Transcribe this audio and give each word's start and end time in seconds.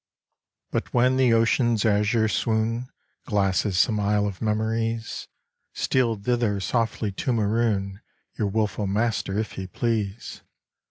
But 0.71 0.95
when 0.95 1.15
the 1.17 1.31
ocean's 1.31 1.85
azure 1.85 2.27
swoon 2.27 2.87
Glasses 3.27 3.77
some 3.77 3.99
isle 3.99 4.25
of 4.25 4.41
memories, 4.41 5.27
Steal 5.73 6.15
thither 6.15 6.59
softly 6.59 7.11
to 7.11 7.31
maroon 7.31 8.01
Your 8.35 8.47
wilful 8.47 8.87
master 8.87 9.37
if 9.37 9.51
he 9.51 9.67
please 9.67 10.41